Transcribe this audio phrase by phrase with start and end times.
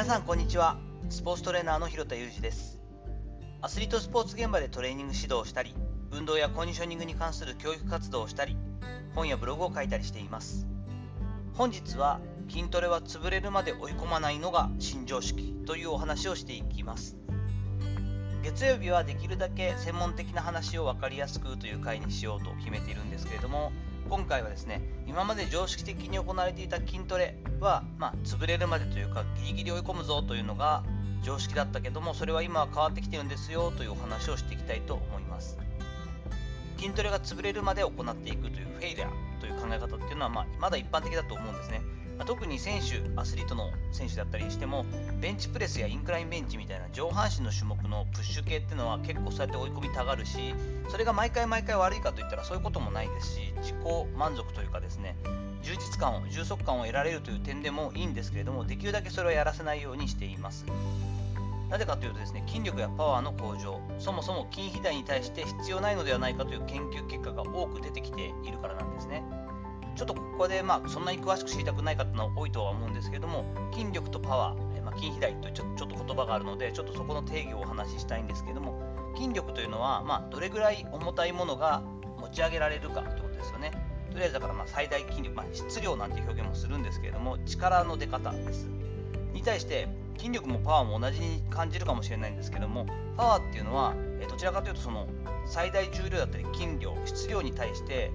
[0.00, 0.78] 皆さんこんにちは。
[1.10, 2.80] スポーツトレーナーの広田裕二です。
[3.60, 5.74] アスリートスポーツ現場でトレーニング指導をしたり
[6.10, 8.56] 運動やコンディショニングに関する教育活動をしたり
[9.14, 10.66] 本やブログを書いたりしています。
[11.52, 12.18] 本日は
[12.48, 17.18] 筋トレは潰れるまで追い込まないのが新常識というお話をしていきます。
[18.42, 23.70] 月曜日はできるだけ専門的な話を分かりやすくという回にしようと決めているんですけれども
[24.10, 30.82] 今回はですね今まで常識的に行われていた筋トレは、まあ、潰れるまでというかギリギリ追い込むぞというのが
[31.22, 35.58] 常識だったけどもそれは今は変わってきてるんですよというお話をしていきたいと思います。
[36.76, 41.82] 筋トレが潰れるまで行っていくというフェイリアという考え方っていうのは、まあ、まだ一般的だと思うんですね。
[42.20, 44.84] ま特に選手、アスリートの選手だったりしても、
[45.22, 50.54] ベンチプレスやインクラインベンチみたいな上半身の種目のプッシュ系っていうのは結構そうやって追い込みたがるし、
[50.90, 53.76] それが毎回毎回悪いかといったらそういうこともないですし、自己
[54.18, 55.16] 満足というかですね、
[55.62, 60.66] 充実感を、充足感を得られるという点でもいいんですけれども、できるだけそれをやらせないようにしています。
[61.70, 69.24] なぜかというとですね、筋力やパワーの向上、そもそも筋肥大に対して必要ないのではないかという研究結果が多く出てきているからなんですね。
[69.96, 78.80] ちょっとここで、まあ、そんなに詳しく知りたくない方の多いとは思うんですけれども、筋力とパワー、まあ、筋肥大というちょちょっと言葉があるので、ちょっとそこの定義をお話ししたいんですけれども、
[79.18, 81.82] 筋力というのは、まあ、どれぐらい重たいものが
[82.16, 83.70] 持ち上げられるかということですよね。
[84.12, 88.66] とりあえずだからまあ最大筋力、まあ、質量なんて表現もするんですけれども、力の出方です。
[89.34, 92.86] に対して、筋力もパワーも同じに感じるかもしれないんですけども、
[93.18, 93.94] パワーっていうのは、
[94.26, 95.06] どちらかというとその
[95.44, 98.10] 最大重量だったり筋量、質量に対して、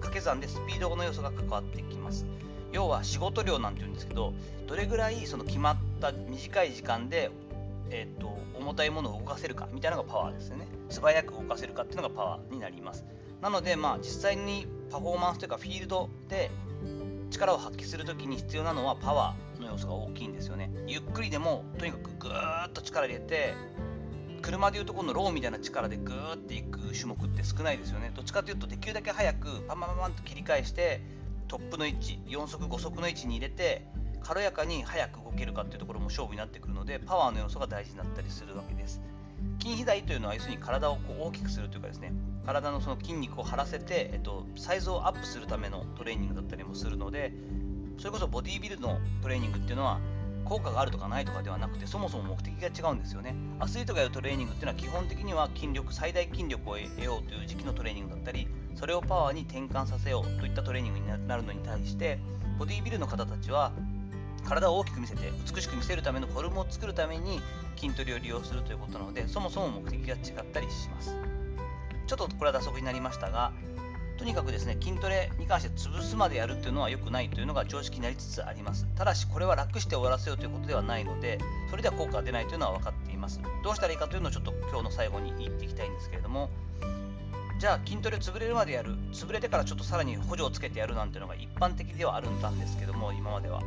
[0.00, 2.26] 掛け算でスピードの要素が関わってきます。
[2.72, 4.32] 要は仕事量なんて言うんですけど
[4.66, 7.30] どれぐらいその決まった短い時間で、
[7.90, 10.68] えーと、重たいものを動かせるかみたいなのがパワーですよね。
[10.88, 13.04] 素早く動かせるかっていうのがパワーになります。
[13.40, 16.50] なのでまあ実際にパフォーマンスというかフィールドで
[17.30, 20.70] 力を発揮するときに必要なのはパワーの要素が大きいんですよね。
[20.86, 23.54] ゆっくりでもとにかくぐーっと力入れて
[24.50, 28.10] 車でいうとこのローみたいな力でグーっていく種目って少ないですよね。
[28.16, 31.00] どっちかというとできるだけ早くパンパンパンと切り返して
[31.46, 33.86] トップの位置4速5速の位置に入れて
[34.20, 39.00] 軽やかに早く動けるかっていうところも勝負になってくるのでパワーの要素が大事になったりするわけです。
[39.60, 42.12] 筋肥大というのは要するに体をこう大きくするというかですね。
[42.44, 47.32] 体のその筋肉を張らせて、えっと、サイズをアップするためのトレーニングだったりもするので
[47.98, 50.00] それこそボディービルのトレーニングっていうのは
[50.50, 53.36] 効果があるとかないとかではなくてそもそも目的が違うんですよね。
[53.60, 62.18] アスリートがやるトレーニングっていうのは基本的には筋力最大筋力を得ようという時期のトレーニングだったりそれをパワーに転換させようといったトレーニングになるのに対して
[62.58, 63.70] ボディービルの方たちは
[64.44, 67.40] 体を大きく見せて美しく見せるためのフォルムを作るために
[67.76, 71.14] 筋トレを利用するということなのでそもそも目的が違ったりします。
[72.08, 73.52] ちょっとこれは打足になりましたが
[74.20, 78.86] とにかくですね筋トレに関して潰すまでやるっていうのは良くないというのが常識になりつつあります。
[78.94, 81.38] ただしこれは楽して終わらせようということではないので
[81.70, 83.40] それでは効果が出ないというのは分かっています。
[83.64, 86.50] どうしたらいいかというのをちょっと今日の最後に言っていきたいんですけれども
[87.58, 88.94] じゃあ筋トレ潰れるまでやる。
[89.10, 93.62] 潰れてからちょっとさらに補助をつけてやるなんていうのが一般的ではあるんですけども今までは。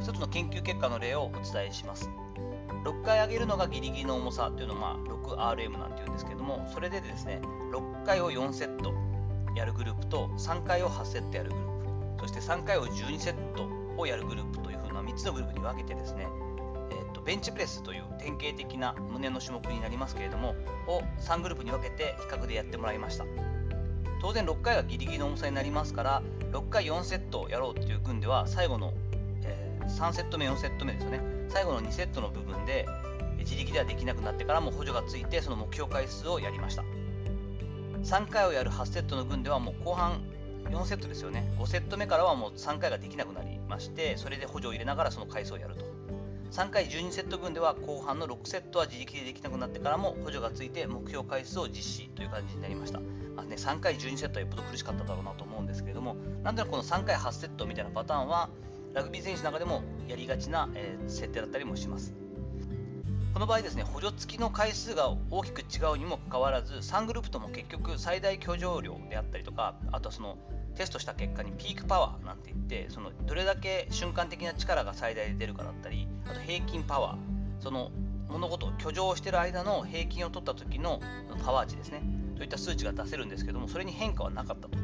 [0.00, 2.08] 一つの研究結果の例をお伝えします。
[2.84, 4.76] 6回上げるのがギリギリの重さというのを、
[5.36, 7.40] 6RM なんていうんですけどもそれでですね
[7.72, 9.09] 6回を4セット。
[9.54, 13.68] やるグループと3回を8セットやるグループそして3回を12セット
[14.00, 16.26] をやるグループというふうな3つのグループに分けてですね、
[16.90, 20.54] えーと、ベンチプレスという典型的な胸の種目になりますけれども
[20.86, 23.24] を3グループに分けて比較でやってもらいました。
[24.20, 26.22] 当然6回がギリギリの重さになりますから
[26.52, 28.92] 6回4セットをやろうっていう群では最後の、
[29.42, 31.20] えー、3セット目4セット目ですよね。
[31.48, 32.86] 最後の2セットの部分で
[33.38, 36.84] 自力ではできなくなってからも補助がついてその目標回数をやりました。
[38.02, 40.20] 3回をやる8セットの群ではもう後半
[40.64, 41.50] 4セットですよね。
[41.58, 45.84] 5セット目からはもう3回ができなくなりましてそれで補助を入れながらその回数をやると。
[46.50, 52.98] 3回12セット群では後半の6セットは自力でできなくなってからも補助がついて目標回数を実施という感じになりました、
[53.36, 58.50] まあね、3回12セットはよっぽど苦しかっただろうなと思うんですけれどもなんとなくこの3回8セットみたいなパターンは
[58.94, 62.12] ラグビー選手の中でもやりがちな、えー、設定だったりもします。
[63.32, 70.36] この場合ですね、補助付きの回数が大きく違うにもかかわらず、3グループとも結局最大許容量であったりとか、あとはその
[70.74, 77.92] テストした結果にピークパワーなんて言って、そのどれだけ瞬間的な力が最大で出るかだったり、あと平均パワー、その
[78.28, 81.00] 物事を居上している間の平均を取った時の
[81.44, 82.02] パワー値ですね、
[82.36, 84.76] といった数値が出せるんですけども、それに変化はなかったと。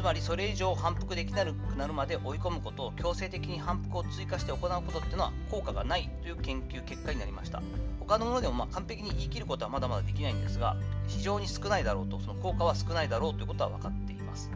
[0.00, 7.62] つまりそれ以上反復できなくなるまで追い込むことを強制的に反復を追加して行うことっていうのは効果がないという研究結果になりました。
[7.98, 10.74] 他のものでもま完璧に言い切ることはまだまだできないんですが
[11.06, 14.50] 非常に少ないだろうとその効果は少ないだろうということは分かっています。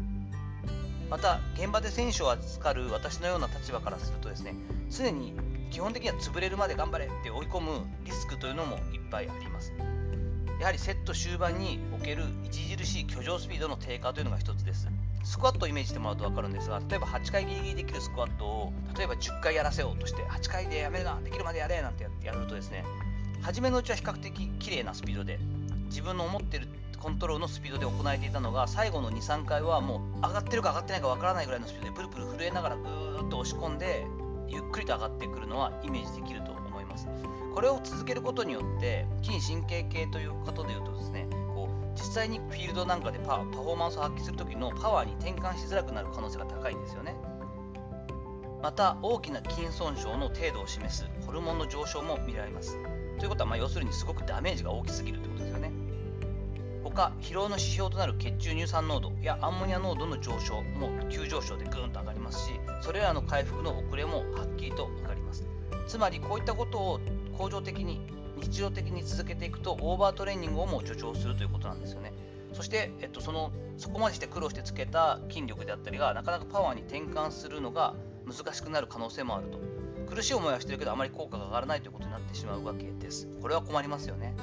[1.11, 4.55] また現場で選手を扱う私のような立場からするとですね
[4.91, 5.35] 常に
[5.71, 9.75] 基本的には潰れるまで頑張れって追い込むリスクというのもいっぱいあります。
[10.59, 14.89] やはりセット終盤における著しい居上スピードの低下というのが一つです。
[15.25, 22.85] スクワットをイメージしてもらうと分かるんですが例えば8回ギリギリできるスクワットを例えば10回やらせようとして8回でやめるなできるまでやれなんてやるとですね
[23.43, 25.39] 初めのうちは比較的綺麗なスピードで
[25.87, 26.69] 自分の思ってる
[26.99, 34.07] コントロールのスピードで行えていたのが最後の23回はもう上がってるか上がってないか分からないぐらいのスピードでプルプル震えながらぐーっと押し込んで
[34.49, 37.07] ゆっくりと上がってくるのはイメージできると思います。
[37.55, 41.29] これを続けることによって筋神経系ということでいうとですね
[41.95, 47.15] 実際にフィールドなんかでパパフォーマンスを発揮する時のパワーに転換しづらくなる可能性が高いんですよね。
[48.63, 52.79] また大きな筋損傷の程度を示すホルモンの上昇も見られます。
[53.19, 55.73] ということは、ま、要するにすごくダメージが大きすぎるということですよね。
[56.83, 62.53] 他疲労の指標となる血中乳酸濃度やアンモニア濃度の上昇も急上昇でぐーんと上がりますし
[62.83, 65.47] それらの回復の遅れもはっきりと分かります。
[65.87, 67.01] つまりこういったことを
[67.37, 68.01] 恒常的に
[68.45, 72.13] 日常的に続けていくとオーバートレーニングをも助長するということなんですよね。
[72.53, 77.95] そして、えっと、そのそこまでして苦労してつけた筋力であったりがなかなかパワーに転換するのが
[78.27, 79.59] 難しくなる可能性もあると。
[80.07, 83.27] 苦しい思いはしてるけどあまり効果が上がらないということになってしまうわけです。
[83.41, 84.35] これは困りますよね。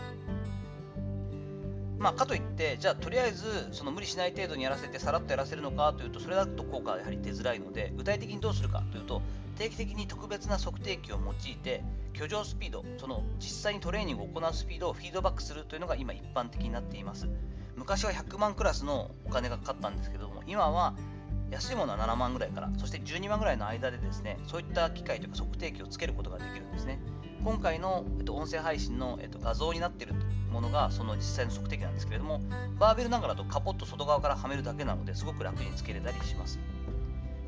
[2.00, 9.22] まあ、かといって、じゃあとりあえずその無理しない程度にやらせてさらっとやらせるのかというと、それだと効果はやはり出づらいので、具体的にどうするかというと、
[9.52, 11.84] 定期的に特別な測定器を用いて、
[12.14, 17.28] 居上スピード、その実際にトレーニングを行うスピードをフィードバックするというのが今一般的になっています。
[17.76, 20.94] 昔は100万クラスのお金がかかったんですけども、今は
[21.50, 27.00] 安いものは7万ぐらいから、そして12万ぐらいの間でですね、そういった機械というか測定器をつけることができるんですね。
[27.44, 30.14] 今回の、えっと、音声配信の、えっと、画像になっている
[30.52, 32.42] ものがその実際の測定器なんですけれども
[32.78, 36.60] バーベルなんかだとカポッと外側からはめるだけなのですごく楽につけれたりします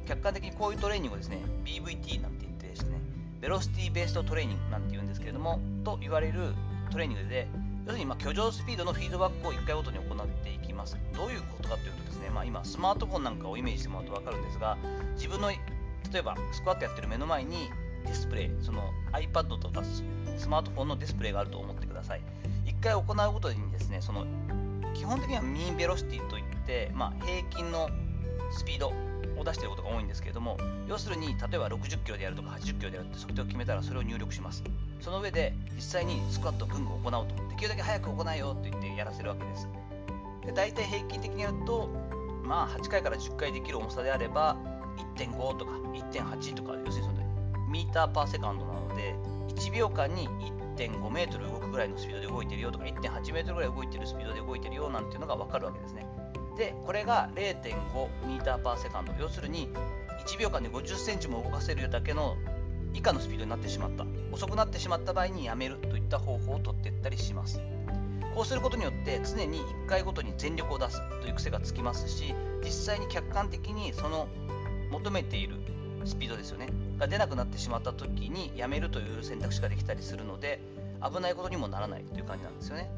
[0.06, 3.00] 客観的にこういうトレーニングをですね BVT なんて言ってですね
[3.42, 6.54] ベロシティベーストトレーニングなんて言うんですけれどもと言われる
[6.92, 7.48] トレーニングで
[7.86, 10.98] 要するにま居上スピードのフィードバックを1回ごとに行っていきます。
[11.14, 14.78] どういうことかというとですね、まあ、今スマートフォンなんかをイメージしてもらうと分かるんですが
[15.16, 15.58] 自分の例
[16.20, 17.70] えばスクワットやってる目の前に
[18.06, 19.84] ディスプレイその iPad とか
[20.38, 22.22] スマートフォンのディスプレイがあると思ってください。
[22.66, 24.26] 1回行うごとにですねその
[24.94, 27.90] 基本的にはミーベロシティといって、まあ、平均の
[28.52, 28.94] スピード
[29.44, 30.58] 出していることが多いんですけれども
[30.88, 34.64] 要するに例えば60キロでやるとか80キロでやるって測定を決めたらそれを入力します。
[35.00, 37.50] その上で実際にスクワットをぐんぐん行うと。
[37.50, 39.68] できるだけ早く行えよと言ってやらせるわけです。
[40.46, 41.90] で大体平均的にやると
[42.44, 44.58] まあ8回から10回できる重さであれば
[45.18, 47.24] 1.5とか1.8とか要するにその
[47.70, 49.16] ミーターパーセカンドなので
[49.56, 50.28] 1秒間に
[50.78, 56.06] 1.5メートル動くぐらいのスピードで動いてるよとか1.8メートルぐらい動いてるスピードで動いてるよなんていうのが分かるわけですね。
[56.58, 59.14] でこれが0.5ミーターパーセカンド。
[59.20, 59.70] 要するに
[60.26, 62.36] 1秒間で50センチも動かせるだけの
[62.94, 64.06] 以下のスピードになってしまった。
[64.32, 67.60] 遅くなってしまった場合にやめるといった方法をとっていったりします。
[68.36, 72.34] こうすることによって常に1回ごとに全力を出すという癖がつきますし
[72.64, 74.28] 実際に客観的にその
[74.92, 75.58] 求めている
[76.04, 76.68] スピードですよね。
[76.98, 80.62] が出なくなってしまった時にやめるという選択肢ができたりするので
[81.04, 82.90] 危ないことにもならないという感じなんですよね。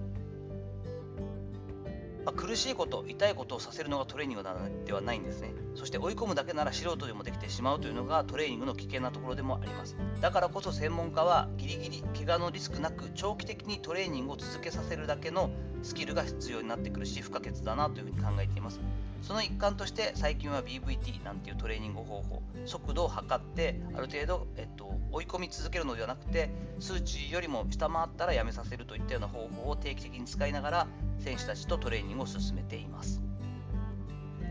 [2.26, 4.44] まあ、苦しいこと、痛いことをさせるのがトレーニング
[4.86, 5.54] ではないんですね。
[5.76, 9.96] そして追い込むだけなら素人でもできてしまうというのがトレーニングの危険なところでもあります。
[10.22, 15.52] だからこそ専門家はギリギリ怪我のリスクなく長期的にトレーニングを続けさせるだけの
[15.84, 18.80] スキルが必要になってくるし不可欠だなというふうに考えています。
[19.22, 30.88] その一環として最近は BVT なんていうトレーニング方法、速度を測ってある程度、えっと、追い込み続けるのではなくて数値よりも下回ったらやめさせるといったような方法を定期的に使いながら
[31.20, 33.22] 選手たちとトレーニングを進めています。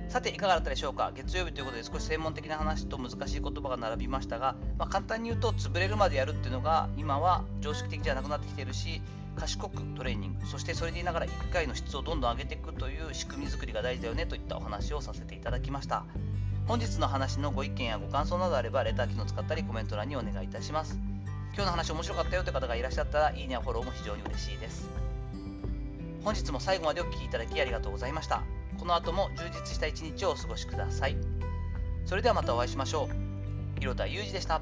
[0.09, 1.11] さていかがだったでしょうか？
[1.15, 9.03] 月曜日ということで少し専門的な話と難しい言葉が並びましたが、まあ、簡単に言うと潰れるまでやるっていうのが今は常識的じゃなくなってきているし
[9.37, 16.05] 賢くトレーニングそしてそれでいながら1回の質をどんどん上げていくという仕組み作りが大事だよねといったお話をさせていただきました。
[16.67, 20.99] 本日の話のご意見やご感想などあればレター機能を使ったりコメント欄にお願いいたします。
[21.55, 24.89] 今日の話面白かったよという方がいらっしゃったらいいねやフォローも非常に嬉しいです。
[26.25, 28.43] 本日も最後までお聴きいただきありがとうございました。
[28.79, 31.17] この後も充実した一日をお過ごしください。
[32.07, 33.79] それではまたお会いしましょう。
[33.79, 34.61] 広田裕二でした。